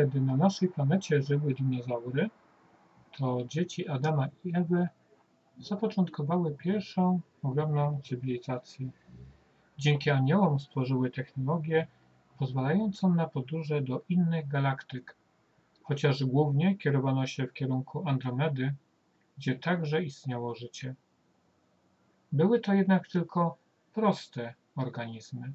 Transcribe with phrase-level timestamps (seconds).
[0.00, 2.30] Kiedy na naszej planecie żyły dinozaury,
[3.18, 4.88] to dzieci Adama i Ewy
[5.58, 8.90] zapoczątkowały pierwszą ogromną cywilizację.
[9.78, 11.86] Dzięki aniołom stworzyły technologię
[12.38, 15.16] pozwalającą na podróże do innych galaktyk,
[15.82, 18.74] chociaż głównie kierowano się w kierunku Andromedy,
[19.38, 20.94] gdzie także istniało życie.
[22.32, 23.56] Były to jednak tylko
[23.94, 25.52] proste organizmy.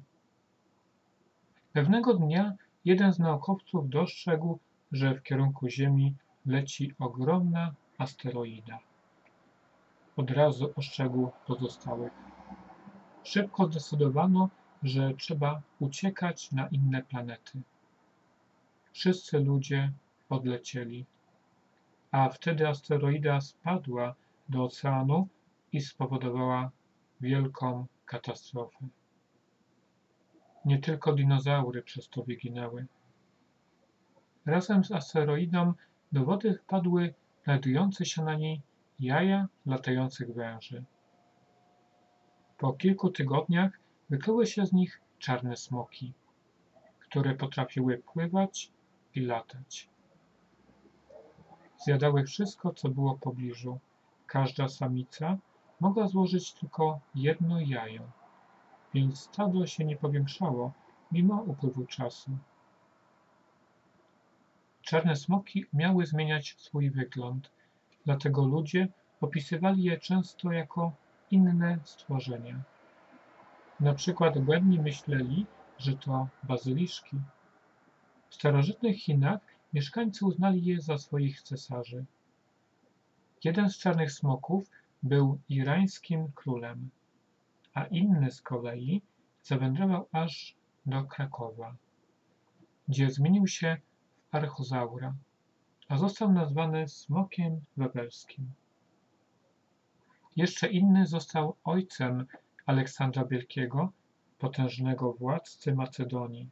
[1.72, 2.56] Pewnego dnia
[2.86, 4.58] jeden z naukowców dostrzegł,
[4.92, 6.14] że w kierunku Ziemi
[6.46, 8.78] leci ogromna asteroida.
[10.16, 12.12] Od razu ostrzegł pozostałych.
[13.24, 14.48] Szybko zdecydowano,
[14.82, 17.60] że trzeba uciekać na inne planety.
[18.92, 19.92] Wszyscy ludzie
[20.28, 21.06] odlecieli,
[22.10, 24.14] a wtedy asteroida spadła
[24.48, 25.28] do oceanu
[25.72, 26.70] i spowodowała
[27.20, 28.88] wielką katastrofę.
[30.66, 32.86] Nie tylko dinozaury przez to wyginęły.
[34.46, 35.72] Razem z asteroidą
[36.12, 38.60] do wody wpadły znajdujące się na niej
[39.00, 40.84] jaja latających węży.
[42.58, 46.12] Po kilku tygodniach wykluły się z nich czarne smoki,
[46.98, 48.70] które potrafiły pływać
[49.14, 49.88] i latać.
[51.84, 53.78] Zjadały wszystko, co było w pobliżu.
[54.26, 55.38] Każda samica
[55.80, 58.10] mogła złożyć tylko jedno jajo,
[58.96, 60.72] więc stado się nie powiększało
[61.12, 62.30] mimo upływu czasu.
[64.82, 67.50] Czarne smoki umiały zmieniać swój wygląd,
[68.04, 68.88] dlatego ludzie
[69.20, 70.92] opisywali je często jako
[71.30, 72.60] inne stworzenia.
[73.80, 75.46] Na przykład błędni myśleli,
[75.78, 77.16] że to bazyliszki.
[78.30, 79.40] W starożytnych Chinach
[79.72, 82.04] mieszkańcy uznali je za swoich cesarzy.
[83.44, 84.70] Jeden z czarnych smoków
[85.02, 86.90] był irańskim królem,
[87.76, 89.02] a inny z kolei
[89.42, 91.76] zawędrował aż do Krakowa,
[92.88, 93.76] gdzie zmienił się
[94.30, 95.14] w archozaura,
[95.88, 98.52] a został nazwany smokiem wawelskim.
[100.36, 102.26] Jeszcze inny został ojcem
[102.66, 103.92] Aleksandra Wielkiego,
[104.38, 106.50] potężnego władcy Macedonii,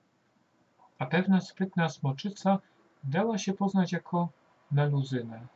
[0.98, 2.58] a pewna sprytna smoczyca
[3.04, 4.28] dała się poznać jako
[4.70, 5.46] Meluzynę.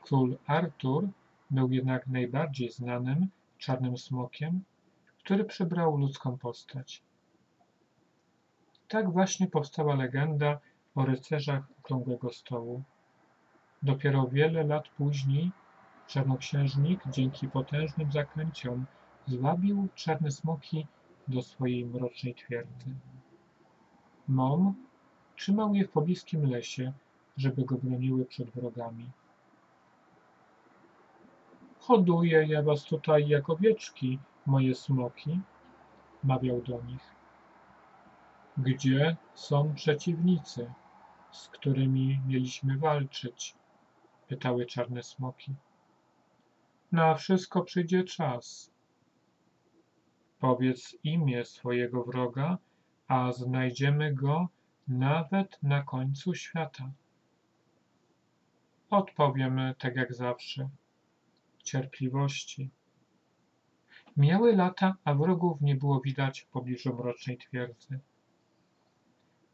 [0.00, 1.08] Król Artur
[1.50, 3.28] był jednak najbardziej znanym
[3.60, 4.64] czarnym smokiem,
[5.18, 7.02] który przybrał ludzką postać.
[8.88, 10.60] Tak właśnie powstała legenda
[10.94, 12.82] o rycerzach Okrągłego Stołu.
[13.82, 15.50] Dopiero wiele lat później
[16.06, 18.86] czarnoksiężnik dzięki potężnym zaklęciom
[19.26, 20.86] zwabił czarne smoki
[21.28, 22.94] do swojej mrocznej twierdzy.
[24.28, 24.74] Mom
[25.36, 26.92] trzymał je w pobliskim lesie,
[27.36, 29.10] żeby go broniły przed wrogami.
[31.90, 35.40] Hoduję ja was tutaj jak owieczki, moje smoki,
[36.24, 37.14] mawiał do nich.
[38.58, 40.72] Gdzie są przeciwnicy,
[41.30, 43.54] z którymi mieliśmy walczyć?
[44.28, 45.54] pytały czarne smoki.
[46.92, 48.70] Na wszystko przyjdzie czas.
[50.40, 52.58] Powiedz imię swojego wroga,
[53.08, 54.48] a znajdziemy go
[54.88, 56.90] nawet na końcu świata.
[58.90, 60.68] Odpowiemy tak jak zawsze.
[61.62, 62.70] Cierpliwości.
[64.16, 68.00] Mijały lata, a wrogów nie było widać w pobliżu mrocznej twierdzy.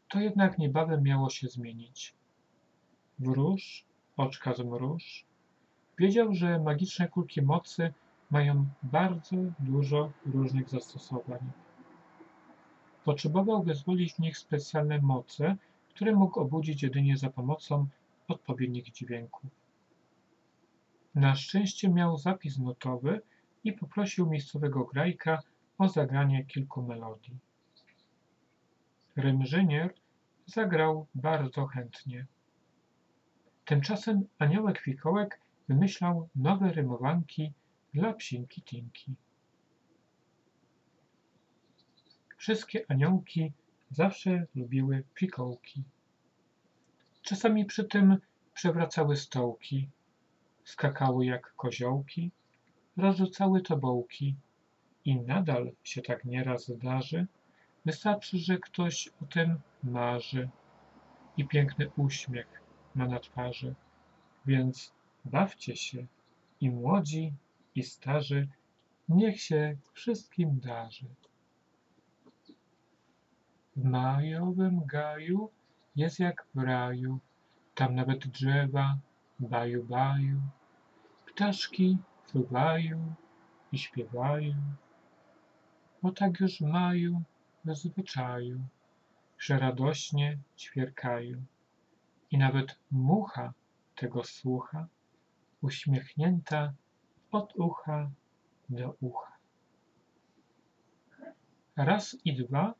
[0.09, 2.13] To jednak niebawem miało się zmienić.
[3.19, 3.85] Wróż,
[4.17, 5.25] oczka z mróż,
[5.99, 7.93] wiedział, że magiczne kulki mocy
[8.31, 11.51] mają bardzo dużo różnych zastosowań.
[13.05, 15.55] Potrzebował wyzwolić w nich specjalne moce,
[15.89, 17.87] które mógł obudzić jedynie za pomocą
[18.27, 19.66] odpowiednich dźwięków.
[21.17, 23.21] Na szczęście miał zapis notowy
[23.63, 25.39] i poprosił miejscowego grajka
[25.77, 27.37] o zagranie kilku melodii.
[29.15, 29.93] Rymżynier
[30.45, 32.25] zagrał bardzo chętnie.
[33.65, 37.53] Tymczasem aniołek Fikołek wymyślał nowe rymowanki
[37.93, 39.15] dla psinki Tinki.
[42.37, 43.51] Wszystkie aniołki
[43.91, 45.83] zawsze lubiły fikołki.
[47.21, 48.17] Czasami przy tym
[48.53, 49.89] przewracały stołki,
[50.67, 52.31] skakały jak koziołki,
[52.97, 54.35] rozrzucały tobołki
[55.05, 57.27] i nadal się tak nieraz zdarzy,
[57.85, 60.49] wystarczy, że ktoś o tym marzy
[61.37, 62.61] i piękny uśmiech
[62.95, 63.75] ma na twarzy,
[64.45, 64.93] więc
[65.25, 66.05] bawcie się
[66.61, 67.33] i młodzi,
[67.75, 68.47] i starzy,
[69.09, 71.05] niech się wszystkim darzy.
[73.75, 75.49] W majowym gaju
[75.95, 77.19] jest jak w raju,
[77.75, 78.97] tam nawet drzewa
[79.39, 80.41] baju baju,
[81.37, 81.97] ptaszki
[82.27, 83.13] fruwają
[83.71, 84.55] i śpiewają,
[86.01, 87.23] bo tak już mają
[87.65, 88.61] w zwyczaju,
[89.39, 91.45] że radośnie ćwierkają.
[92.31, 93.53] I nawet mucha
[93.95, 94.87] tego słucha,
[95.61, 96.73] uśmiechnięta
[97.31, 98.11] od ucha
[98.69, 99.31] do ucha.
[101.75, 102.73] Raz i dwa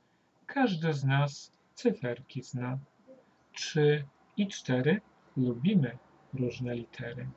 [0.45, 2.80] każdy z nas cyferki zna.
[3.53, 4.06] Trzy
[4.38, 5.01] i cztery
[5.36, 5.98] lubimy
[6.33, 7.27] różne litery.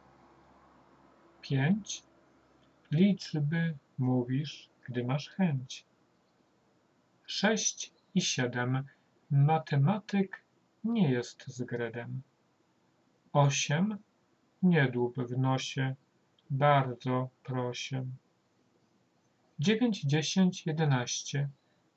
[1.51, 2.03] Pięć
[2.91, 5.85] liczby mówisz, gdy masz chęć.
[7.27, 8.85] Sześć i siedem
[9.31, 10.45] matematyk
[10.85, 12.23] nie jest zgredem.
[13.33, 13.99] Osiem
[14.63, 15.95] nie dłub w nosie,
[16.51, 18.07] bardzo proszę.
[19.59, 21.49] Dziewięć, dziesięć, jedenaście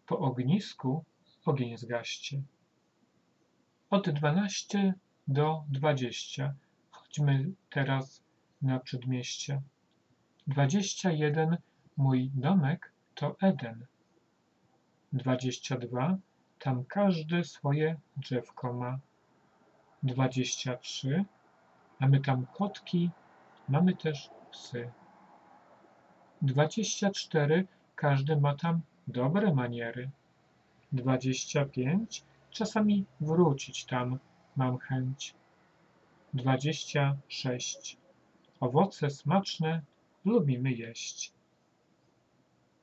[0.07, 1.05] po ognisku
[1.45, 2.41] ogień zgaście.
[3.89, 4.93] Od dwanaście
[5.27, 6.53] do dwadzieścia
[6.91, 8.23] chodźmy teraz
[8.63, 9.61] na przedmieście.
[10.47, 11.57] Dwadzieścia jeden
[11.97, 13.85] mój domek to Eden.
[15.13, 16.17] Dwadzieścia dwa
[16.59, 18.99] tam każdy swoje drzewko ma.
[20.03, 21.25] Dwadzieścia trzy
[21.99, 23.09] mamy tam kotki,
[23.69, 24.91] mamy też psy.
[26.41, 30.09] Dwadzieścia cztery każdy ma tam dobre maniery.
[30.91, 34.19] Dwadzieścia pięć czasami wrócić tam
[34.55, 35.35] mam chęć.
[36.33, 37.97] Dwadzieścia sześć
[38.65, 39.81] owoce smaczne
[40.25, 41.31] lubimy jeść.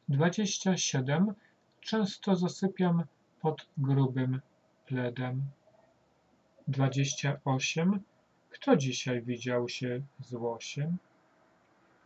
[0.09, 1.35] Dwadzieścia siedem
[1.81, 3.05] często zasypiam
[3.41, 4.41] pod grubym
[4.87, 5.43] pledem.
[6.69, 8.00] Dwadzieścia osiem
[8.50, 10.97] kto dzisiaj widział się z łosiem?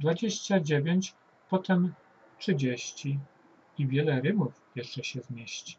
[0.00, 1.14] Dwadzieścia dziewięć
[1.48, 1.94] potem
[2.38, 3.18] trzydzieści
[3.78, 5.76] i wiele rymów jeszcze się zmieści.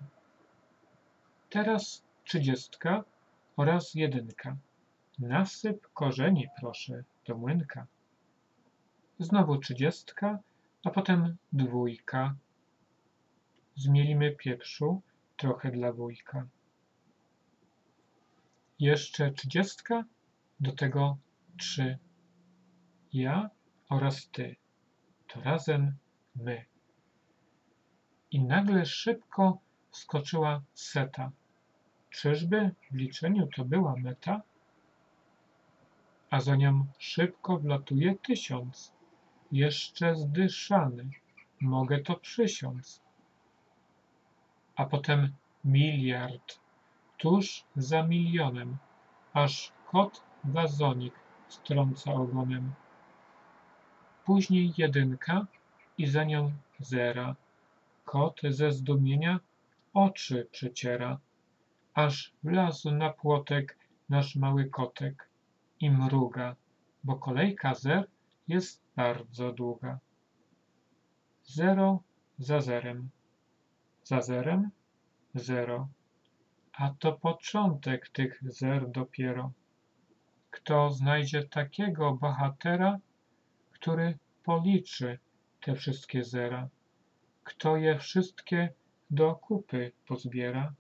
[1.50, 3.04] Teraz trzydziestka
[3.58, 4.58] oraz jedynka.
[5.20, 7.88] Nasyp korzeni, proszę, do młynka.
[9.20, 10.40] Znowu trzydziestka,
[10.84, 12.36] a potem dwójka.
[13.76, 15.02] Zmielimy pieprzu
[15.38, 16.48] trochę dla wujka.
[18.80, 20.04] Jeszcze trzydziestka,
[20.60, 21.18] do tego
[21.58, 21.98] trzy.
[23.14, 23.50] Ja
[23.90, 24.56] oraz ty.
[25.28, 25.96] To razem
[26.36, 26.66] my.
[28.32, 29.60] I nagle szybko
[29.92, 31.32] wskoczyła seta.
[32.10, 34.42] Czyżby w liczeniu to była meta?
[36.36, 38.94] A za nią szybko wlatuje tysiąc.
[39.52, 41.10] Jeszcze zdyszany,
[41.62, 43.02] mogę to przysiąc.
[44.76, 45.34] A potem
[45.66, 46.60] miliard,
[47.18, 48.78] tuż za milionem,
[49.34, 51.14] aż kot wazonik
[51.48, 52.74] strąca ogonem.
[54.26, 55.46] Później jedynka
[55.98, 57.36] i za nią zera.
[58.06, 59.40] Kot ze zdumienia
[59.94, 61.20] oczy przeciera,
[61.94, 63.78] aż wlazł na płotek
[64.10, 65.30] nasz mały kotek
[65.80, 66.56] i mruga,
[67.04, 68.08] bo kolejka zer
[68.48, 70.00] jest bardzo długa.
[71.44, 72.04] Zero
[72.38, 73.10] za zerem,
[74.04, 74.70] za zerem
[75.36, 75.88] zero,
[76.74, 79.52] a to początek tych zer dopiero.
[80.52, 83.00] Kto znajdzie takiego bohatera,
[83.72, 85.20] który policzy
[85.62, 86.70] te wszystkie zera?
[87.44, 88.70] Kto je wszystkie
[89.10, 90.74] do kupy pozbiera?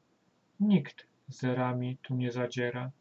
[0.60, 2.92] Nikt zerami tu nie zadziera.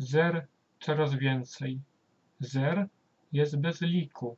[0.00, 0.46] Zer
[0.80, 1.80] coraz więcej.
[2.40, 2.88] Zer
[3.32, 4.36] jest bez liku.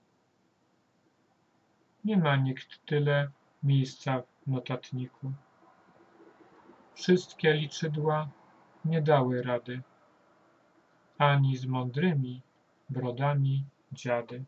[2.04, 3.30] Nie ma nikt tyle
[3.62, 5.32] miejsca w notatniku.
[6.94, 8.28] Wszystkie liczydła
[8.84, 9.82] nie dały rady,
[11.18, 12.42] ani z mądrymi
[12.90, 14.44] brodami dziady.